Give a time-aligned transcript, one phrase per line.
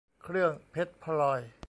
[0.23, 1.41] เครื่องเพชรพลอย